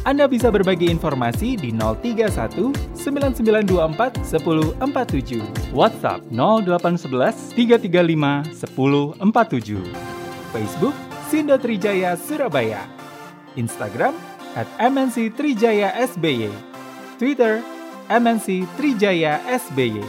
[0.00, 5.76] Anda bisa berbagi informasi di 031 9924 1047.
[5.76, 9.84] WhatsApp 0811 335 1047.
[10.56, 10.96] Facebook
[11.28, 12.80] Sindo Trijaya Surabaya.
[13.60, 14.16] Instagram
[14.56, 16.48] at MNC Trijaya SBY.
[17.20, 17.60] Twitter
[18.08, 20.00] MNC Trijaya SBY.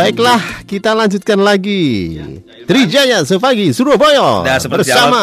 [0.00, 2.16] Baiklah, kita lanjutkan lagi.
[2.64, 5.22] Trijaya Sevagi Surabaya Nah, bersama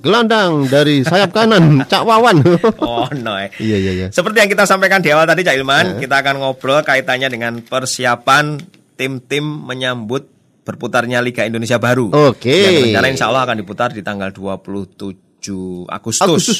[0.00, 2.40] gelandang dari sayap kanan Cak Wawan.
[2.80, 3.36] Oh no.
[3.38, 3.52] eh.
[3.60, 4.06] Iya iya iya.
[4.08, 8.58] Seperti yang kita sampaikan di awal tadi Cak Ilman, kita akan ngobrol kaitannya dengan persiapan
[8.98, 10.26] tim-tim menyambut
[10.66, 12.12] berputarnya Liga Indonesia baru.
[12.32, 12.52] Oke.
[12.52, 16.24] Yang rencana insya Allah akan diputar di tanggal 27 Agustus.
[16.24, 16.58] Agustus.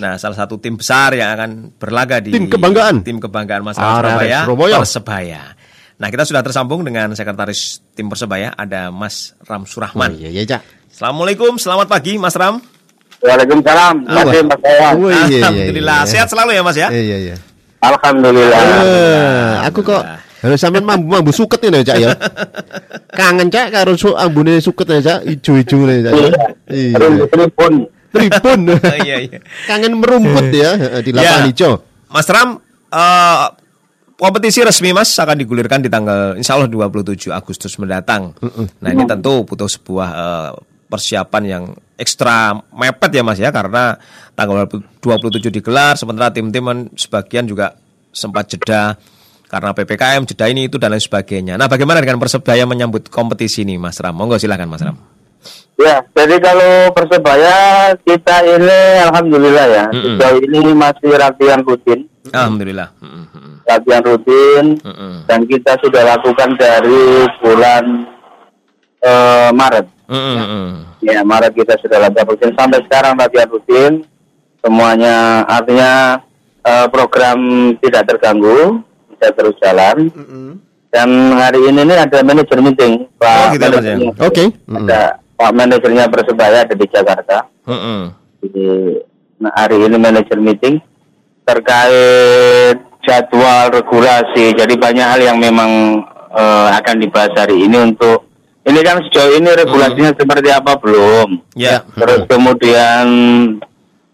[0.00, 3.04] Nah, salah satu tim besar yang akan berlaga di Tim kebanggaan.
[3.04, 4.76] Tim kebanggaan Mas Surabaya, Surabaya.
[4.80, 5.42] Persebaya.
[6.02, 10.10] Nah, kita sudah tersambung dengan sekretaris tim Persebaya ada Mas Ram Oh, Surahman.
[10.18, 10.90] iya iya Cak.
[10.90, 12.58] Assalamualaikum, selamat pagi Mas Ram.
[13.22, 14.02] Waalaikumsalam.
[14.02, 14.90] Terima kasih Mas Ayah.
[14.92, 16.10] Oh, iya, iya, iya, Alhamdulillah, iya.
[16.10, 16.88] sehat selalu ya Mas ya.
[16.90, 17.36] Iya iya.
[17.78, 18.62] Alhamdulillah.
[18.82, 20.02] Eh, aku kok
[20.42, 22.10] harus sampean mambu mambu suket ini Cak ya.
[23.22, 26.12] Kangen Cak karo su ambune suket ya Cak, ijo-ijo ne Cak.
[26.18, 26.28] ya.
[26.66, 26.94] Iya.
[27.30, 27.74] Tribun.
[28.10, 28.60] Tribun.
[28.74, 29.38] Oh, iya, iya.
[29.70, 30.74] Kangen merumput ya
[31.06, 31.46] di lapangan Ya.
[31.46, 31.78] hijau.
[32.10, 32.58] Mas Ram,
[32.90, 33.46] eh,
[34.22, 38.30] kompetisi resmi Mas akan digulirkan di tanggal Insya Allah 27 Agustus mendatang.
[38.78, 40.50] Nah ini tentu butuh sebuah eh,
[40.86, 41.64] persiapan yang
[41.98, 43.98] ekstra mepet ya Mas ya karena
[44.38, 44.70] tanggal
[45.02, 47.74] 27 digelar sementara tim-tim sebagian juga
[48.14, 48.94] sempat jeda
[49.50, 51.58] karena PPKM jeda ini itu dan lain sebagainya.
[51.58, 54.14] Nah bagaimana dengan Persebaya menyambut kompetisi ini Mas Ram?
[54.14, 54.96] Monggo silakan Mas Ram.
[55.80, 58.78] Ya, jadi kalau Persebaya kita ini
[59.08, 59.86] Alhamdulillah ya.
[59.88, 60.20] Mm-mm.
[60.20, 62.06] Sejauh ini masih latihan rutin.
[62.28, 62.92] Alhamdulillah.
[63.00, 63.54] Mm, mm, mm.
[63.66, 64.64] Latihan rutin.
[64.84, 65.14] Mm-mm.
[65.26, 67.84] Dan kita sudah lakukan dari bulan
[69.00, 69.86] eh, Maret.
[70.06, 70.70] Mm, mm, mm.
[71.02, 72.52] Ya, Maret kita sudah latihan rutin.
[72.54, 73.92] Sampai sekarang latihan rutin.
[74.62, 76.20] Semuanya artinya
[76.62, 77.38] eh, program
[77.80, 78.84] tidak terganggu.
[79.08, 80.12] Bisa terus jalan.
[80.92, 83.08] Dan hari ini nih ada manajer meeting.
[83.18, 83.96] Oh, gitu ya, ya?
[84.20, 84.52] Oke.
[84.68, 84.84] Mm.
[84.84, 85.02] Ada
[85.36, 87.48] Pak manajernya Persebaya ada di Jakarta.
[87.66, 88.02] Mm, mm.
[88.42, 88.66] Jadi
[89.38, 90.78] nah, hari ini manajer meeting
[91.42, 94.54] terkait jadwal regulasi.
[94.54, 98.30] Jadi banyak hal yang memang eh, akan dibahas hari ini untuk
[98.62, 101.42] ini kan sejauh ini regulasinya seperti apa belum.
[101.58, 101.82] Ya.
[101.98, 103.06] Terus kemudian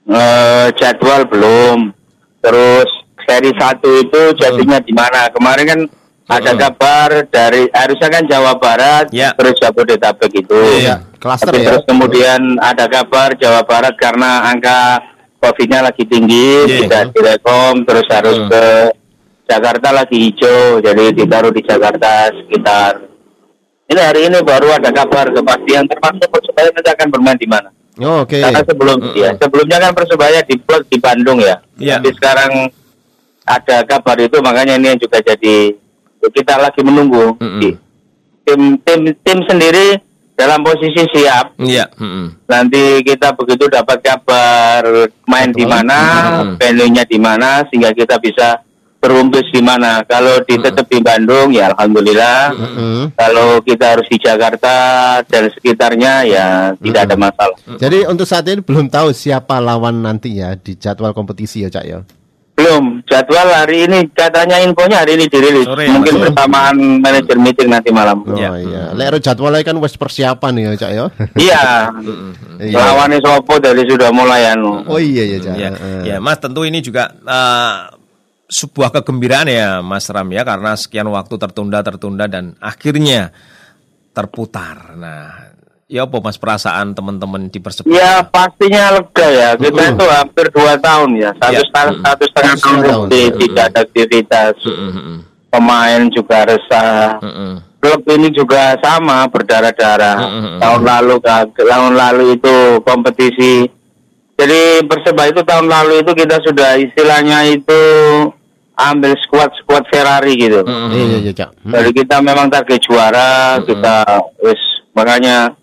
[0.08, 1.92] eh, jadwal belum.
[2.40, 2.88] Terus
[3.28, 5.28] seri satu itu jadinya di mana?
[5.28, 5.80] Kemarin kan
[6.28, 9.32] ada kabar dari harusnya kan Jawa Barat, Ya.
[9.32, 10.60] terus Jabodetabek itu.
[10.84, 11.66] Iya, klaster Tapi ya.
[11.72, 15.00] terus kemudian ada kabar Jawa Barat karena angka
[15.40, 16.78] COVID-nya lagi tinggi, Iya.
[16.84, 18.64] tidak direkom, terus harus ke
[19.48, 23.00] Jakarta lagi hijau, jadi ditaruh di Jakarta sekitar.
[23.88, 27.72] Ini hari ini baru ada kabar kepastian termasuk Persebaya nanti akan bermain di mana.
[28.04, 28.36] Oh, Oke.
[28.44, 31.56] Karena sebelum ya, sebelumnya kan Persebaya di di Bandung ya.
[31.80, 31.96] Iya.
[31.96, 32.68] Tapi sekarang
[33.48, 35.72] ada kabar itu makanya ini yang juga jadi
[36.30, 37.36] kita lagi menunggu.
[37.38, 37.74] Mm-mm.
[38.48, 40.00] Tim tim tim sendiri
[40.38, 41.58] dalam posisi siap.
[41.58, 41.90] Iya.
[41.98, 42.26] mm, mm.
[42.46, 45.98] Nanti kita begitu dapat kabar main di mana,
[46.46, 46.62] Mm-mm.
[46.62, 48.62] venue-nya di mana sehingga kita bisa
[48.98, 50.02] berumpis di mana.
[50.06, 52.54] Kalau di tetap di Bandung ya alhamdulillah.
[52.54, 53.04] Mm.
[53.18, 54.74] Kalau kita harus di Jakarta
[55.26, 56.46] dan sekitarnya ya
[56.78, 57.58] tidak ada masalah.
[57.78, 61.84] Jadi untuk saat ini belum tahu siapa lawan nanti ya di jadwal kompetisi ya Cak
[61.86, 62.00] ya.
[62.58, 65.62] Belum jadwal hari ini katanya infonya hari ini dirilis.
[65.62, 66.22] Sore ya, Mungkin Mas?
[66.26, 68.26] bersamaan manajer meeting nanti malam.
[68.26, 68.50] Oh Iya.
[68.58, 68.82] iya.
[68.98, 71.04] Lek jadwalnya kan wis persiapan ya Cak ya.
[71.38, 71.62] Iya.
[72.58, 72.74] Iya.
[72.74, 74.82] Lawannya Sopo dari sudah mulai anu.
[74.90, 75.54] Oh iya iya Cak.
[75.54, 75.70] Ya,
[76.02, 77.94] ya, Mas tentu ini juga eh,
[78.50, 83.30] sebuah kegembiraan ya Mas Ram ya karena sekian waktu tertunda tertunda dan akhirnya
[84.10, 84.98] terputar.
[84.98, 85.54] Nah,
[85.88, 88.12] ya apa Mas perasaan teman-teman di Ya Persebaya?
[88.28, 89.48] pastinya lega ya.
[89.56, 91.30] Kita itu hampir dua tahun ya.
[91.34, 91.60] Satu Ya.
[91.64, 93.06] setengah satu setengah tahun setengah tahun.
[93.08, 94.54] lebih tidak ada aktivitas.
[94.62, 95.18] Mm, mm, mm,
[95.48, 97.16] Pemain juga resah.
[97.18, 97.54] mm, mm.
[97.78, 100.18] Klub ini juga sama berdarah-darah.
[100.18, 100.58] Mm-mm.
[100.58, 101.14] Tahun lalu
[101.56, 103.70] tahun lalu itu kompetisi.
[104.34, 107.80] Jadi persebaya itu tahun lalu itu kita sudah istilahnya itu
[108.74, 110.62] ambil squad squad Ferrari gitu.
[110.62, 111.46] Mm, Iya iya iya.
[111.50, 111.72] Hmm.
[111.72, 114.06] Jadi kita memang target juara, kita
[114.38, 114.58] wis
[114.90, 115.54] makanya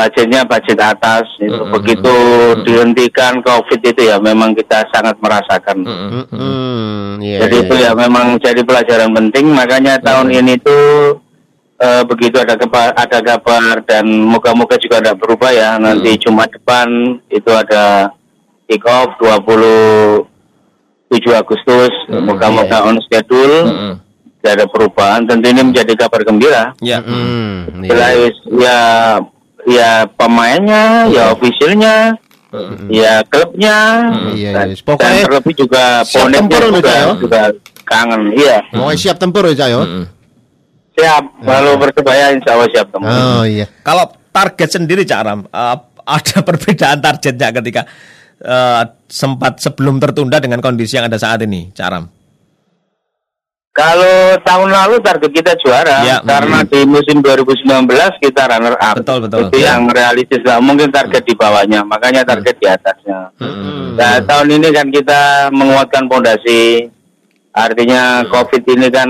[0.00, 1.28] budgetnya budget atas.
[1.36, 1.52] Itu.
[1.52, 1.72] Mm-mm.
[1.76, 2.14] Begitu
[2.64, 5.84] dihentikan COVID itu ya memang kita sangat merasakan.
[5.84, 6.24] Mm-mm.
[6.32, 7.92] Hmm, iya, Jadi iya, itu iya.
[7.92, 9.52] ya memang jadi pelajaran penting.
[9.52, 11.20] Makanya tahun ini tuh
[11.76, 15.76] eh, begitu ada kabar, ada kabar dan moga-moga juga ada berubah ya.
[15.76, 18.16] Nanti Jumat depan itu ada
[18.64, 20.24] kick off 27
[21.36, 21.92] Agustus.
[22.08, 23.68] Moga-moga on schedule.
[23.68, 23.94] Mm-mm.
[24.40, 25.28] Tidak ada perubahan.
[25.28, 26.72] Tentu ini menjadi kabar gembira.
[26.80, 27.04] Ya.
[27.04, 27.92] Hmm, iya.
[27.92, 28.78] Jelas ya
[29.70, 32.18] ya pemainnya, ya ofisialnya,
[32.90, 33.78] ya klubnya,
[34.34, 34.82] Iya, dan, iya.
[34.82, 37.06] Pokoknya dan terlebih juga siap boneknya tempur juga, ya?
[37.14, 37.42] juga
[37.86, 38.22] kangen.
[38.34, 39.78] Iya, Mau siap tempur ya, Cak, ya?
[39.78, 40.04] Mm-mm.
[40.98, 41.24] siap.
[41.40, 43.08] Kalau persebaya insya Allah siap teman.
[43.08, 43.66] Oh iya.
[43.80, 47.82] Kalau target sendiri Cak Ram, eh, ada perbedaan targetnya ketika
[48.42, 52.19] eh, sempat sebelum tertunda dengan kondisi yang ada saat ini, Cak Ram.
[53.80, 59.00] Kalau tahun lalu target kita juara, Ya, karena di musim 2019 kita runner up.
[59.00, 59.48] Betul, betul.
[59.48, 59.72] Itu Ya.
[59.72, 60.60] yang realistis lah.
[60.60, 63.32] Mungkin target di bawahnya, makanya target di atasnya.
[63.40, 63.96] Hmm.
[63.96, 66.92] Nah, tahun ini kan kita menguatkan fondasi.
[67.56, 69.08] Artinya COVID ini kan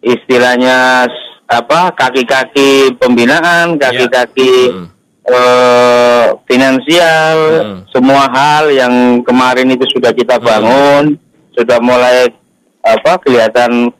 [0.00, 1.04] istilahnya
[1.46, 4.86] apa kaki-kaki pembinaan, kaki-kaki Hmm.
[5.22, 7.78] eh, finansial, Hmm.
[7.92, 11.14] semua hal yang kemarin itu sudah kita bangun,
[11.52, 12.32] sudah mulai
[12.82, 13.94] apa kelihatan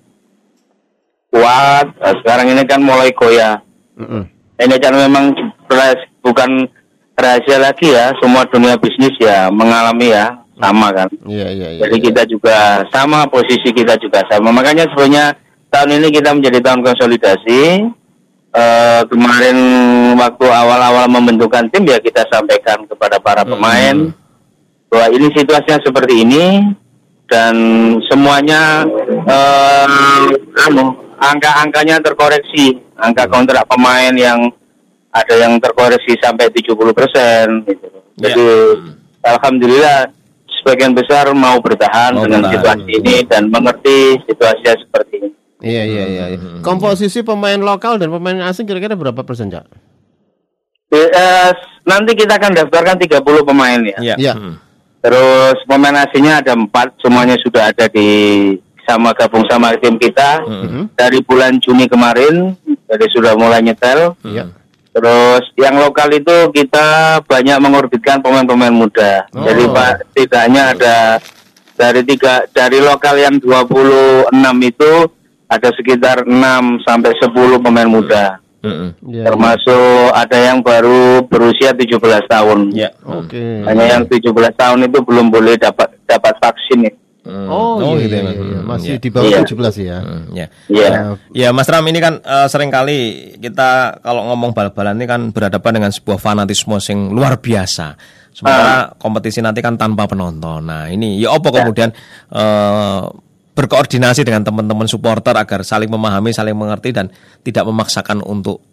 [1.33, 1.87] kuat.
[1.97, 3.63] Nah, sekarang ini kan mulai goyah.
[3.97, 4.29] Mm-mm.
[4.63, 5.33] Ini kan memang
[6.23, 6.69] bukan
[7.17, 11.09] rahasia lagi ya, semua dunia bisnis ya mengalami ya sama kan.
[11.27, 11.81] Iya, iya, iya.
[11.87, 12.07] Jadi iya.
[12.13, 12.57] kita juga
[12.93, 14.55] sama posisi kita juga sama.
[14.55, 15.35] Makanya sebenarnya
[15.73, 17.63] tahun ini kita menjadi tahun konsolidasi.
[18.53, 19.57] Eh, kemarin
[20.13, 24.13] waktu awal-awal membentukkan tim ya kita sampaikan kepada para pemain
[24.93, 26.61] bahwa ini situasinya seperti ini
[27.33, 27.55] dan
[28.13, 28.85] semuanya
[29.25, 30.29] eh,
[30.69, 32.77] anu, angka-angkanya terkoreksi.
[33.01, 34.53] Angka kontrak pemain yang
[35.11, 37.65] ada yang terkoreksi sampai 70 persen.
[37.65, 37.87] Gitu.
[38.21, 38.29] Ya.
[38.29, 38.49] Jadi
[39.25, 40.13] alhamdulillah
[40.61, 42.85] sebagian besar mau bertahan Mau dengan bertahan.
[42.85, 45.31] situasi ini dan mengerti situasinya seperti ini.
[45.63, 46.25] Iya, iya, iya.
[46.37, 46.39] iya.
[46.61, 49.67] Komposisi pemain lokal dan pemain asing kira-kira berapa persen, Cak?
[50.93, 51.51] Eh,
[51.89, 53.99] nanti kita akan daftarkan 30 pemain ya.
[54.03, 54.17] Ya.
[54.21, 54.35] Iya.
[54.37, 54.55] Mm.
[55.03, 58.09] Terus pemain asingnya ada empat, semuanya sudah ada di
[58.87, 60.95] sama gabung sama tim kita Mhm.
[60.95, 62.55] dari bulan Juni kemarin,
[62.87, 64.15] jadi sudah mulai nyetel.
[64.23, 64.47] Iya.
[64.93, 69.25] Terus yang lokal itu kita banyak mengorbitkan pemain-pemain muda.
[69.33, 69.43] Oh.
[69.43, 70.97] Jadi Pak tidaknya ada
[71.73, 74.29] dari tiga dari lokal yang 26
[74.61, 74.93] itu
[75.49, 78.37] ada sekitar 6 sampai 10 pemain muda.
[78.63, 78.91] Mm-mm.
[79.11, 79.27] Iya.
[79.27, 79.83] Termasuk
[80.15, 81.99] ada yang baru berusia 17
[82.31, 82.71] tahun.
[82.71, 82.95] Ya.
[83.03, 83.67] Oke.
[83.67, 84.23] Hanya yang 17
[84.55, 86.87] tahun itu belum boleh dapat dapat vaksin.
[86.87, 86.93] ya.
[87.23, 87.47] Mm.
[87.47, 88.35] Oh, iya, gitu iya, ya, Mas.
[88.35, 88.43] iya.
[88.59, 88.99] Mm, Masih ya.
[88.99, 89.39] di bawah Iya.
[89.47, 89.99] 17 ya.
[90.03, 90.47] Mm, ya.
[90.67, 90.89] Iya.
[90.91, 92.99] Nah, Ya Mas Ram ini kan eh, sering kali
[93.39, 93.71] kita
[94.03, 97.95] kalau ngomong bal-balan ini kan berhadapan dengan sebuah fanatisme yang luar biasa.
[98.33, 100.65] Sementara kompetisi nanti kan tanpa penonton.
[100.67, 101.95] Nah ini ya apa kemudian
[102.31, 103.01] eh,
[103.53, 108.65] berkoordinasi dengan teman-teman supporter agar saling memahami, saling mengerti dan tidak memaksakan untuk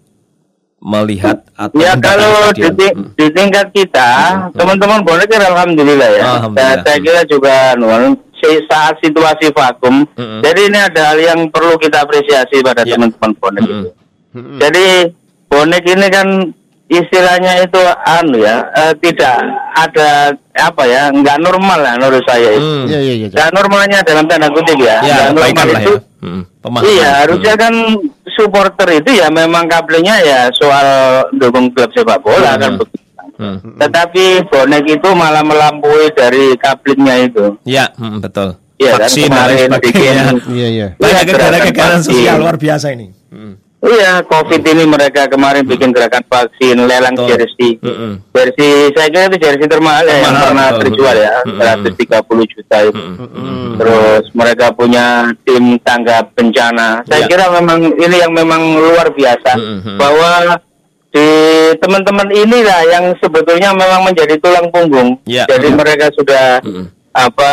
[0.79, 2.75] melihat atau Ya kalau di, stadion.
[2.79, 3.07] ti- Mm.
[3.13, 4.09] di tingkat kita,
[4.55, 6.23] teman-teman bonek alhamdulillah ya.
[6.39, 6.79] Alhamdulillah.
[6.79, 8.15] Saya, saya kira juga nuan,
[8.65, 10.07] saat situasi vakum.
[10.15, 10.39] Mm-mm.
[10.39, 12.95] Jadi ini ada hal yang perlu kita apresiasi pada Ya.
[12.95, 13.89] teman-teman bonek itu.
[14.31, 14.57] mm-mm.
[14.63, 14.85] Jadi
[15.51, 16.27] bonek ini kan
[16.89, 19.37] istilahnya itu anu ya, eh, tidak
[19.71, 20.09] ada
[20.59, 22.59] apa ya, nggak normal lah menurut saya itu.
[22.59, 22.85] Hmm.
[22.85, 23.27] Iya, iya, iya.
[23.29, 24.97] Nggak normalnya dalam tanda kutip ya.
[24.99, 26.01] Ya, Nggak baikkan lah itu ya.
[26.19, 26.89] Mm, pemahaman.
[26.91, 27.73] Iya, harusnya kan
[28.29, 30.87] supporter itu ya memang kaplenya ya soal
[31.31, 32.59] dukung klub sepak bola Hmm.
[32.59, 32.97] kan begitu.
[33.39, 33.55] Hmm.
[33.79, 37.55] Tetapi bonek itu malah melampaui dari kaplenya itu.
[37.63, 38.59] Ya, mm, betul.
[38.75, 40.23] Iya kan, Vaksin kemarin sebagainya.
[40.31, 40.87] bikin- Iya, iya.
[40.95, 42.39] Banyak Iya, gerakan sosial vaksin.
[42.39, 43.07] luar biasa ini.
[43.29, 43.53] Mm.
[43.79, 47.31] Iya, COVID ini mereka kemarin bikin gerakan vaksin, lelang Betul.
[47.31, 47.71] jersey.
[47.79, 48.19] Mm-mm.
[48.35, 51.87] Jersey, saya kira itu jersey termahal ya, yang pernah terjual ya, Mm-mm.
[51.95, 52.99] 130 juta itu.
[52.99, 53.79] Mm-mm.
[53.79, 57.07] Terus mereka punya tim tanggap bencana.
[57.07, 57.27] Saya Ya.
[57.31, 59.95] kira memang ini yang memang luar biasa Mm-mm.
[59.95, 60.59] bahwa
[61.09, 61.27] di
[61.79, 65.15] teman-teman inilah yang sebetulnya memang menjadi tulang punggung.
[65.23, 65.47] Ya.
[65.47, 65.77] Jadi Mm.
[65.79, 66.83] mereka sudah Mm-mm.
[67.15, 67.51] apa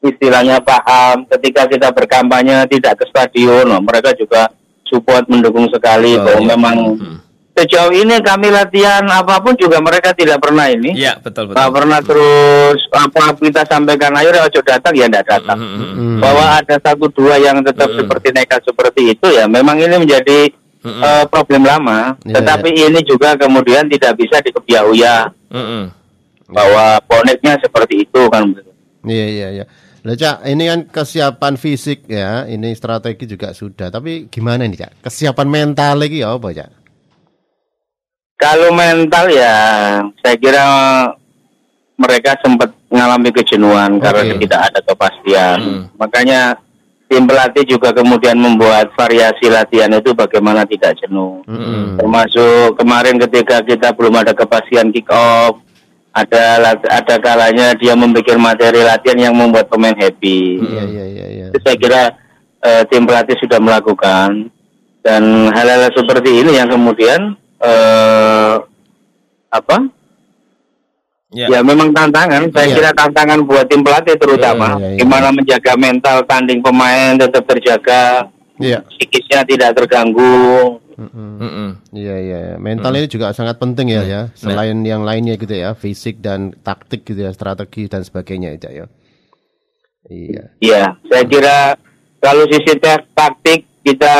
[0.00, 4.54] istilahnya paham ketika kita berkampanye tidak ke stadion, mereka juga
[4.94, 6.46] support mendukung sekali Betul, bahwa ya.
[6.54, 7.16] memang Mm.
[7.54, 10.94] sejauh ini kami latihan apa pun juga mereka tidak pernah ini.
[10.94, 11.58] Iya, betul betul.
[11.58, 15.58] Nggak pernah terus apa kita sampaikan ayo ojo datang ya tidak datang.
[15.58, 15.94] Mm, mm, mm.
[15.94, 16.18] Hmm.
[16.18, 17.98] Bahwa ada satu dua yang tetap Mm.
[17.98, 20.50] seperti nekat seperti itu ya memang ini menjadi
[20.84, 21.02] Mm, mm.
[21.02, 22.14] eh, problem lama.
[22.22, 25.84] Iya, Tetapi ini juga kemudian tidak bisa dikebiauya Mm, mm.
[26.50, 28.50] bahwa boneknya seperti itu kan.
[29.04, 29.64] Iya iya iya.
[30.04, 33.88] Lah Cak, ini kan kesiapan fisik ya, ini strategi juga sudah.
[33.88, 34.92] Tapi gimana nih Cak?
[35.00, 36.70] Kesiapan mental lagi ya apa Cak?
[38.36, 39.56] Kalau mental ya,
[40.20, 40.64] saya kira
[41.96, 44.44] mereka sempat mengalami kejenuhan karena Oke.
[44.44, 45.88] tidak ada kepastian.
[45.96, 46.60] Makanya
[47.08, 51.40] tim pelatih juga kemudian membuat variasi latihan itu bagaimana tidak jenuh.
[51.48, 51.96] Mm-mm.
[51.96, 55.63] Termasuk kemarin ketika kita belum ada kepastian kick off,
[56.14, 56.42] ada
[56.78, 60.62] ada kalanya dia membuat materi latihan yang membuat pemain happy.
[60.62, 61.46] Iya iya iya iya.
[61.50, 62.02] Itu saya kira
[62.62, 64.46] eh, tim pelatih sudah melakukan
[65.02, 68.54] dan hal-hal seperti ini yang kemudian eh,
[69.50, 69.76] apa?
[71.34, 71.50] Ya.
[71.50, 72.46] Ya memang tantangan.
[72.54, 72.76] Saya Iya.
[72.78, 74.98] kira tantangan buat tim pelatih terutama Iya, iya, iya.
[75.02, 78.30] gimana menjaga mental tanding pemain tetap terjaga,
[78.62, 78.86] Iya.
[78.86, 80.78] psikisnya tidak terganggu.
[80.96, 81.70] Mm-mm.
[81.90, 84.20] Iya iya, mental ini juga sangat penting ya ya.
[84.34, 88.72] Selain yang lainnya gitu ya, fisik dan taktik gitu ya, strategi dan sebagainya ya, Cak,
[88.72, 88.86] ya.
[90.08, 90.42] Iya.
[90.60, 91.56] Iya, saya kira
[92.20, 92.76] kalau sisi
[93.16, 94.14] taktik kita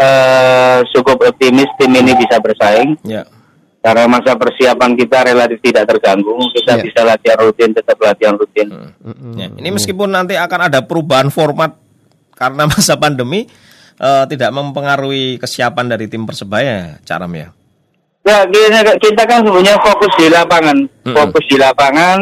[0.00, 2.96] eh, cukup optimis tim ini bisa bersaing.
[3.04, 3.22] Ya.
[3.80, 6.84] Karena masa persiapan kita relatif tidak terganggu, kita Iya.
[6.84, 8.68] bisa latihan rutin, tetap latihan rutin.
[9.00, 9.32] Mm-mm.
[9.40, 11.80] Ya, ini meskipun nanti akan ada perubahan format
[12.36, 13.48] karena masa pandemi
[14.00, 17.52] eh, tidak mempengaruhi kesiapan dari tim Persebaya, Caram ya.
[18.20, 18.44] Ya,
[19.00, 20.76] kita, kan sebenarnya fokus di lapangan,
[21.08, 22.18] fokus di lapangan.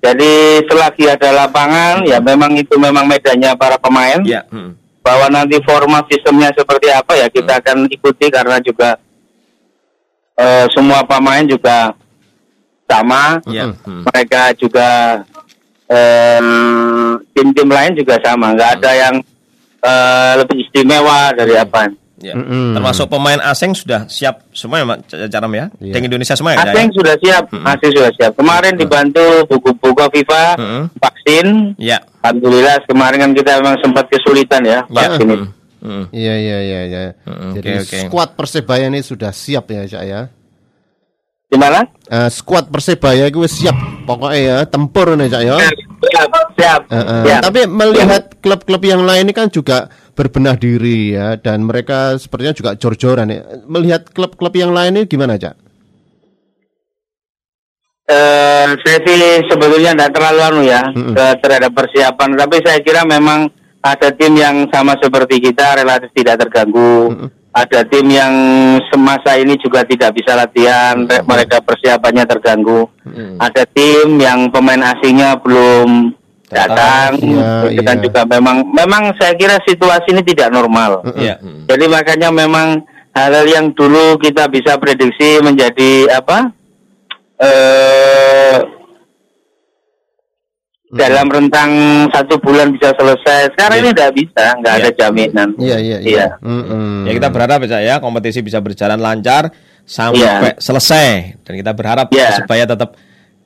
[0.00, 4.18] Jadi selagi ada lapangan, ya memang itu memang medannya para pemain.
[4.26, 4.42] Ya.
[4.50, 4.74] mm.
[5.00, 8.98] Bahwa nanti format sistemnya seperti apa ya kita akan ikuti karena juga
[10.34, 11.94] eh, semua pemain juga
[12.90, 13.38] sama.
[13.46, 14.02] Mm.
[14.08, 14.88] Mereka juga
[17.34, 19.14] tim-tim lain juga sama, nggak ada yang
[19.80, 21.88] eh, lebih istimewa dari apa.
[22.20, 22.36] Ya.
[22.36, 22.76] Mm-mm.
[22.76, 25.72] Termasuk pemain asing sudah siap semua ya, Mak Caram ya.
[25.80, 25.96] Iya.
[25.96, 26.68] Dengan Indonesia semua ya.
[26.68, 28.32] Asing sudah siap, asing sudah siap.
[28.36, 30.82] Kemarin dibantu buku-buku FIFA, Mm-mm.
[31.00, 31.46] vaksin.
[31.80, 32.04] Ya.
[32.20, 35.08] Alhamdulillah kemarin kan kita memang sempat kesulitan ya Ya.
[35.08, 35.46] vaksin itu.
[35.48, 35.58] mm.
[35.80, 36.04] Mm.
[36.12, 37.00] Iya iya iya iya.
[37.56, 37.98] Jadi oke.
[38.12, 40.20] skuad Persebaya ini sudah siap ya, Cak ya.
[41.48, 41.88] Gimana?
[42.04, 43.72] Eh, skuad Persebaya itu wis siap
[44.04, 45.56] pokoknya ya tempur nih Cak ya.
[46.00, 47.22] Siap, siap, Eh, eh.
[47.28, 47.40] siap.
[47.44, 52.70] Tapi melihat klub-klub yang lain ini kan juga berbenah diri ya dan mereka sepertinya juga
[52.74, 53.40] jor-joran ya.
[53.64, 55.54] Melihat klub-klub yang lain ini gimana Cak?
[58.10, 61.14] Eh, saya sih sebetulnya tidak terlalu anu ya Mm-mm.
[61.14, 63.46] ke- terhadap persiapan, tapi saya kira memang
[63.80, 67.30] ada tim yang sama seperti kita relatif tidak terganggu.
[67.50, 68.30] Ada tim yang
[68.94, 72.86] semasa ini juga tidak bisa latihan, re- mereka persiapannya terganggu.
[73.42, 76.14] Ada tim yang pemain asingnya belum
[76.46, 78.04] datang, Iya, itu kan iya.
[78.06, 81.02] juga memang memang saya kira situasi ini tidak normal.
[81.18, 81.38] Ya.
[81.42, 81.66] mm.
[81.66, 86.54] Jadi makanya memang hal-hal yang dulu kita bisa prediksi menjadi apa?
[87.38, 88.79] Eh
[90.90, 91.70] dalam rentang
[92.10, 93.54] satu bulan bisa selesai.
[93.54, 94.96] Sekarang ini tidak bisa, nggak ada Iya.
[94.98, 95.48] jaminan.
[95.54, 96.26] Iya iya iya.
[96.42, 97.06] Mm-mm.
[97.06, 99.54] Ya kita berharap ya, ya kompetisi bisa berjalan lancar
[99.86, 102.34] sampai selesai dan kita berharap Iya.
[102.34, 102.98] Persebaya tetap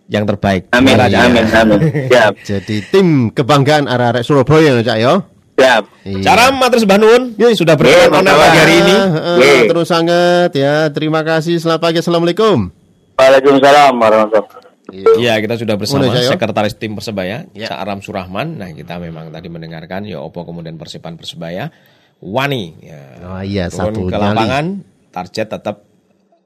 [0.05, 0.69] yang terbaik.
[0.73, 1.21] Amin, ya?
[1.23, 1.81] amin, amin.
[2.13, 5.15] Siap, Jadi tim kebanggaan arek-arek Surabaya ya Cak ya.
[5.55, 5.85] siap.
[6.03, 6.21] Iya.
[6.21, 7.23] Cara matur sembah nuwun
[7.55, 8.43] sudah Iya, berkenan online masalah.
[8.43, 8.97] pagi hari ini.
[9.39, 9.61] Iya.
[9.69, 10.75] terus sangat ya.
[10.91, 11.57] Terima kasih.
[11.57, 12.01] Selamat pagi.
[12.01, 12.69] Assalamualaikum.
[13.15, 14.64] Waalaikumsalam warahmatullahi wabarakatuh.
[14.93, 16.31] Iya, kita sudah bersama Udah, Cak, ya?
[16.31, 18.57] sekretaris tim Persebaya, Cak Aram Surahman.
[18.57, 21.73] Nah, kita memang tadi mendengarkan ya opo kemudian Persipan Persebaya
[22.21, 23.01] Wani ya.
[23.23, 24.29] Oh iya satu turun ke nyali.
[24.31, 24.65] lapangan
[25.11, 25.77] target tetap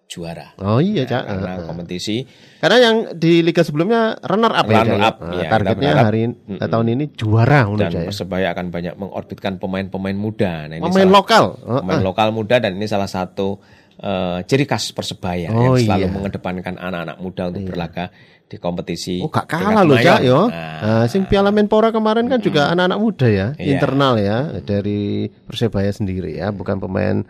[0.07, 0.57] juara.
[0.57, 1.23] Oh iya Cak.
[1.25, 1.65] Karena Ah, ah.
[1.65, 2.25] kompetisi
[2.57, 4.81] Karena yang di liga sebelumnya runner up ya.
[4.81, 5.05] Runner Cak, ya?
[5.05, 6.07] up, iya, kita targetnya berharap.
[6.07, 6.59] hari Mm-mm.
[6.65, 8.07] tahun ini juara dan Cak, ya.
[8.07, 10.53] Persebaya akan banyak mengorbitkan pemain-pemain muda.
[10.65, 11.45] Nah, ini Pemain salah- lokal.
[11.61, 12.05] Pemain ah.
[12.05, 13.61] lokal muda dan ini salah satu
[13.99, 16.15] eh, ciri khas Persebaya Oh, yang selalu iya.
[16.15, 18.05] mengedepankan anak-anak muda untuk berlaga
[18.49, 19.21] di kompetisi.
[19.21, 19.99] Oh gak kalah loh.
[19.99, 20.49] Cak yo.
[20.49, 23.77] Nah, Nah, sing Piala Menpora kemarin kan juga anak-anak muda ya, Iya.
[23.77, 27.27] internal ya dari Persebaya sendiri ya, bukan pemain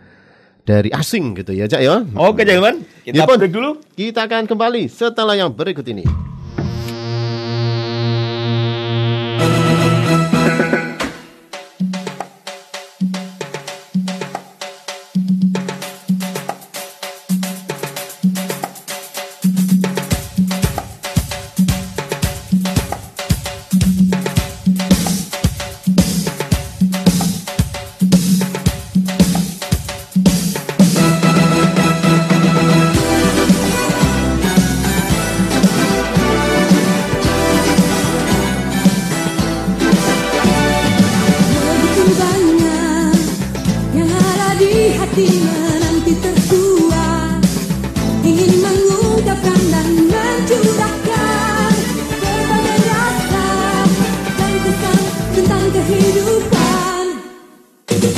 [0.63, 2.05] dari asing gitu ya Cak ya.
[2.15, 3.81] Oke, jangan kita Ya, break dulu.
[3.97, 6.05] Kita akan kembali setelah yang berikut ini.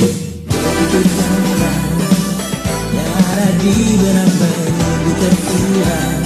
[0.02, 1.78] Kebenaran
[2.90, 6.22] yang ada di benak ini terkurang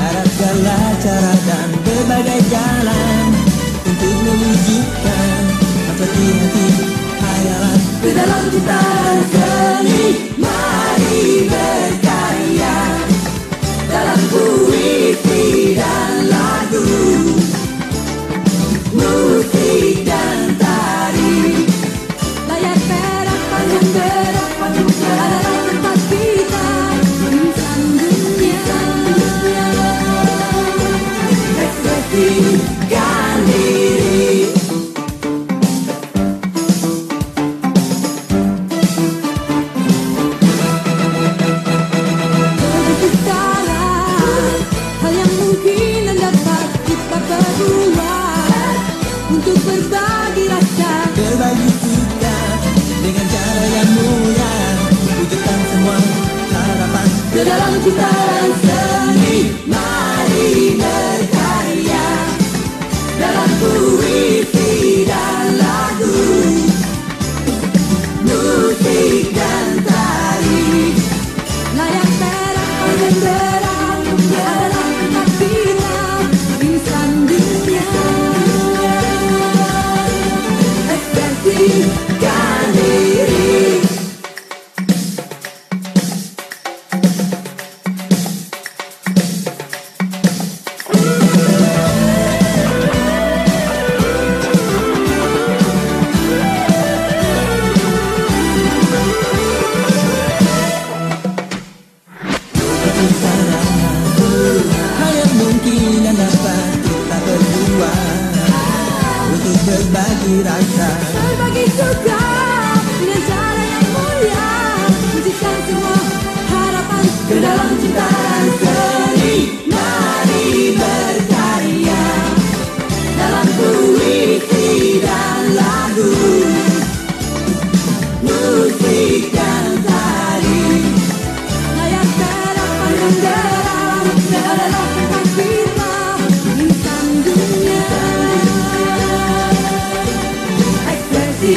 [0.00, 3.28] Ada segala cara dan berbagai jalan
[3.84, 5.42] Untuk mewujudkan
[5.92, 6.66] apa hati
[7.20, 10.29] hayalan Ke dalam ciptaan seni.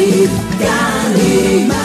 [0.05, 1.82] Italy.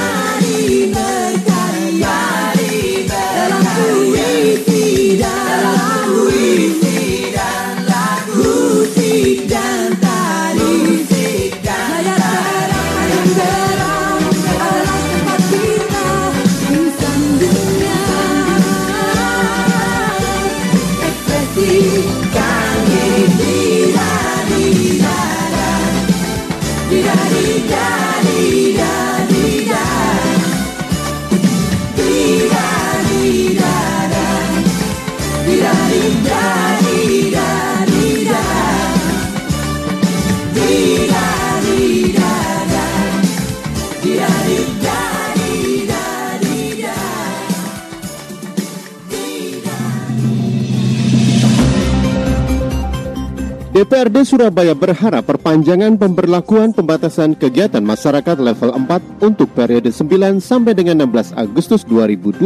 [53.78, 61.06] DPRD Surabaya berharap perpanjangan pemberlakuan pembatasan kegiatan masyarakat level 4 untuk periode 9 sampai dengan
[61.06, 62.42] 16 Agustus 2021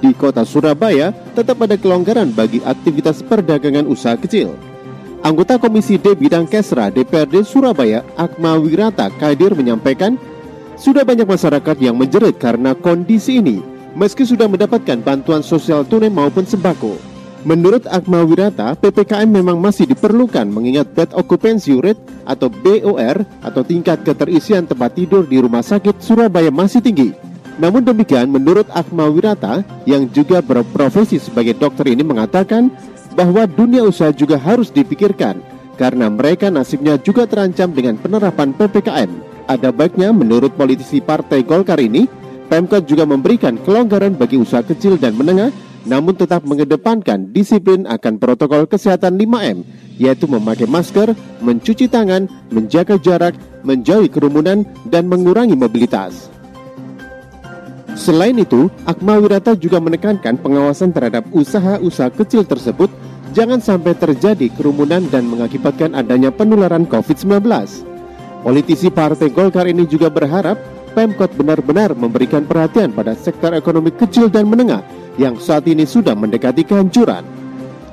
[0.00, 4.56] di kota Surabaya tetap ada kelonggaran bagi aktivitas perdagangan usaha kecil.
[5.20, 10.16] Anggota Komisi D Bidang Kesra DPRD Surabaya Akma Wirata Kadir menyampaikan
[10.80, 13.60] sudah banyak masyarakat yang menjerit karena kondisi ini
[13.92, 17.13] meski sudah mendapatkan bantuan sosial tunai maupun sembako.
[17.44, 24.00] Menurut Akma Wirata, PPKM memang masih diperlukan mengingat bed occupancy rate atau BOR atau tingkat
[24.00, 27.12] keterisian tempat tidur di rumah sakit Surabaya masih tinggi.
[27.60, 32.72] Namun demikian, menurut Akma Wirata yang juga berprofesi sebagai dokter ini mengatakan
[33.12, 35.36] bahwa dunia usaha juga harus dipikirkan
[35.76, 39.10] karena mereka nasibnya juga terancam dengan penerapan PPKM.
[39.52, 42.08] Ada baiknya menurut politisi Partai Golkar ini,
[42.48, 45.52] Pemkot juga memberikan kelonggaran bagi usaha kecil dan menengah
[45.84, 49.64] namun tetap mengedepankan disiplin akan protokol kesehatan 5M,
[50.00, 51.12] yaitu memakai masker,
[51.44, 56.32] mencuci tangan, menjaga jarak, menjauhi kerumunan, dan mengurangi mobilitas.
[57.94, 62.90] Selain itu, Akma Wirata juga menekankan pengawasan terhadap usaha-usaha kecil tersebut
[63.30, 67.46] jangan sampai terjadi kerumunan dan mengakibatkan adanya penularan COVID-19.
[68.42, 70.58] Politisi Partai Golkar ini juga berharap
[70.94, 74.80] Pemkot benar-benar memberikan perhatian pada sektor ekonomi kecil dan menengah
[75.18, 77.26] yang saat ini sudah mendekati kehancuran.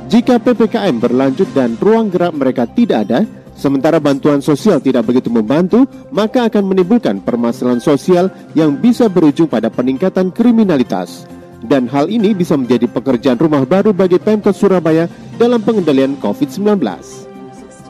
[0.06, 3.26] Jika PPKM berlanjut dan ruang gerak mereka tidak ada,
[3.58, 9.74] sementara bantuan sosial tidak begitu membantu, maka akan menimbulkan permasalahan sosial yang bisa berujung pada
[9.74, 11.26] peningkatan kriminalitas.
[11.62, 15.06] Dan hal ini bisa menjadi pekerjaan rumah baru bagi Pemkot Surabaya
[15.38, 17.31] dalam pengendalian COVID-19.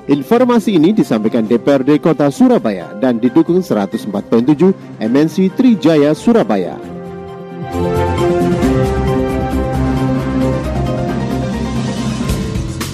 [0.09, 6.73] Informasi ini disampaikan DPRD Kota Surabaya dan didukung 104.7 MNC Trijaya Surabaya.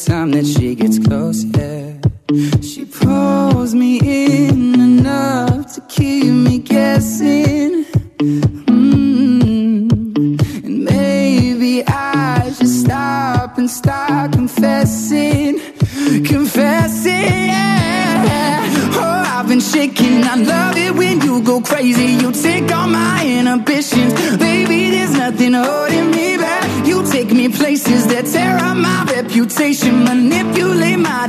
[0.09, 1.93] Time that she gets close, yeah,
[2.63, 7.85] she pulls me in enough to keep me guessing.
[8.73, 9.91] Mm.
[10.65, 15.61] And maybe I should stop and start confessing,
[16.25, 17.51] confessing.
[19.01, 20.25] Oh, I've been shaking.
[20.25, 22.13] I love it when you go crazy.
[22.23, 24.91] You take all my inhibitions, baby.
[24.91, 26.87] There's nothing holding me back.
[26.87, 29.88] You take me places that tear up my reputation,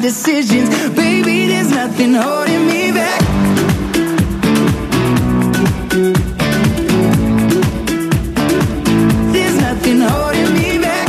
[0.01, 1.47] decisions, baby.
[1.47, 3.21] There's nothing holding me back.
[9.33, 11.07] There's nothing holding me back.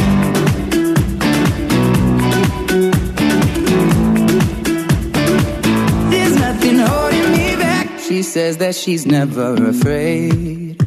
[6.11, 8.00] There's nothing holding me back.
[8.00, 10.79] She says that she's never afraid.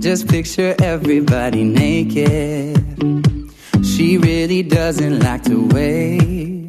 [0.00, 2.76] Just picture everybody naked.
[3.84, 6.61] She really doesn't like to wait.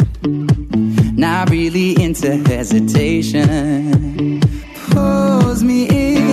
[1.36, 3.41] Not really into hesitation.
[4.91, 6.33] Pulls me in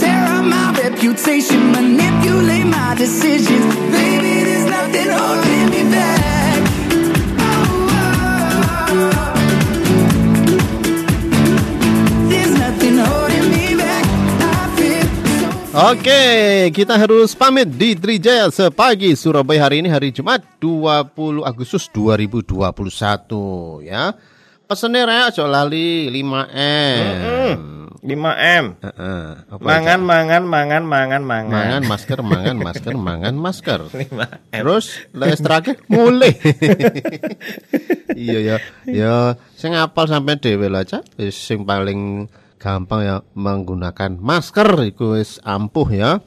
[0.00, 4.44] tear up my reputation, manipulate my decisions, baby.
[4.44, 6.58] There's nothing holding me back.
[7.40, 9.34] Oh, oh, oh.
[12.28, 14.04] There's nothing holding me back.
[14.40, 15.06] I feel
[15.40, 15.48] so
[15.92, 16.22] Oke,
[16.72, 22.52] kita harus pamit di Trijaya sepagi Surabaya hari ini hari Jumat 20 Agustus 2021
[23.84, 24.12] ya.
[24.66, 27.85] Pesennya aja lali 5M.
[28.02, 28.64] 5M.
[28.82, 29.26] Heeh.
[29.48, 30.08] Apa Mangan, aja?
[30.08, 31.52] mangan, mangan, mangan, mangan.
[31.52, 33.80] mangan masker, mangan masker, mangan masker.
[34.00, 34.20] 5M.
[34.52, 36.32] Terus les terakhir mulai.
[38.16, 38.56] iya ya.
[38.88, 39.14] Ya
[39.56, 41.16] sing apal sampai dhewe lah Cak.
[41.32, 46.20] Sing paling gampang ya menggunakan masker iku wis ampuh ya.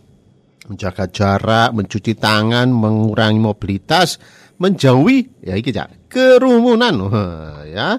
[0.69, 4.21] Menjaga jarak, mencuci tangan, mengurangi mobilitas,
[4.61, 7.09] menjauhi ya iki Cak, kerumunan.
[7.65, 7.97] Ya.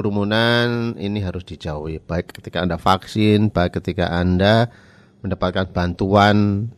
[0.00, 4.72] Kerumunan ini harus dijauhi baik ketika Anda vaksin, baik ketika Anda
[5.20, 6.72] mendapatkan bantuan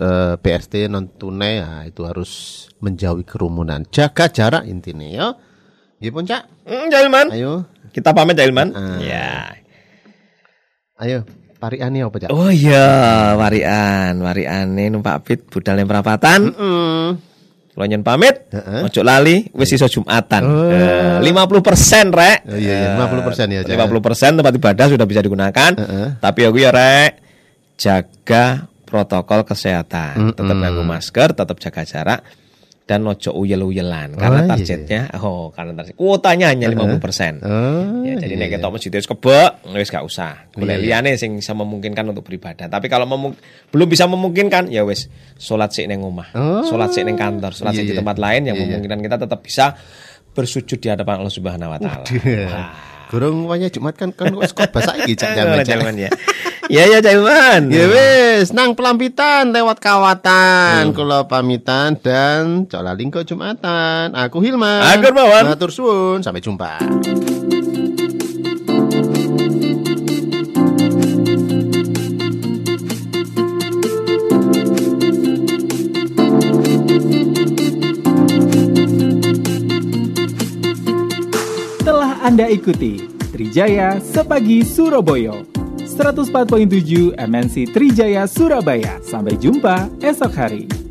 [0.00, 3.84] eh, BST non tunai ya, itu harus menjauhi kerumunan.
[3.92, 5.28] Jaga jarak intinya ya.
[6.00, 6.42] Nggih pun Cak.
[6.64, 7.36] Hmm, Jailman.
[7.36, 8.72] Ayo, Kita pamit Jailman.
[8.72, 8.96] Ah.
[8.96, 9.60] Ya.
[11.04, 11.28] ayo
[11.60, 12.32] pariane apa Cak?
[12.32, 16.48] Oh iya, warian, wariane numpak pit budal yang perapatan.
[16.48, 17.33] Mm.
[17.74, 20.42] Kalau nyen pamit, ojo lali, wis iso Jumatan.
[20.46, 20.70] Oh.
[20.70, 22.38] Eh, 50% rek.
[22.46, 23.74] Oh, iya, iya, 50% ya, Cak.
[23.74, 25.74] 50% tempat ibadah sudah bisa digunakan.
[25.74, 26.08] Heeh.
[26.22, 27.18] Tapi aku ya rek
[27.74, 30.38] jaga protokol kesehatan.
[30.38, 32.20] Tetap nganggo masker, tetap jaga jarak
[32.84, 34.50] dan ojo uyel-uyelan karena Oh, iya.
[34.52, 37.40] targetnya oh karena target kuotanya hanya 50%.
[37.40, 38.54] Oh, Ya, jadi iya, nek iya.
[38.54, 40.52] ketok masjid wis kebek, wis gak usah.
[40.52, 42.68] Golek Iya, liyane sing bisa memungkinkan untuk beribadah.
[42.68, 43.40] Tapi kalau memung-
[43.72, 46.28] belum bisa memungkinkan, ya wis salat sik ning omah.
[46.32, 46.60] Oh.
[46.62, 47.98] Salat sik ning kantor, salat Iya, sik di iya.
[47.98, 48.68] tempat lain yang Iya, iya.
[48.68, 49.64] memungkinkan kita tetap bisa
[50.30, 52.04] bersujud di hadapan Allah Subhanahu wa taala.
[53.08, 55.32] Gurung wanya Jumat kan kan wis khotbah saiki Cak
[55.64, 56.10] jaman, ya.
[56.72, 57.68] Iya ya Caiman.
[57.68, 60.88] Ya wis, nang pelampitan lewat kawatan.
[60.88, 60.96] Hmm.
[60.96, 64.16] Kula pamitan dan colalingko Jumatan.
[64.16, 64.80] Aku Hilman.
[64.96, 65.44] Aku Bawan.
[65.52, 66.80] Matur suwun, sampai jumpa.
[81.84, 83.04] Telah Anda ikuti
[83.36, 85.53] Trijaya Sepagi Surabaya
[85.94, 88.98] 104.7 MNC Trijaya Surabaya.
[89.06, 90.83] Sampai jumpa esok hari.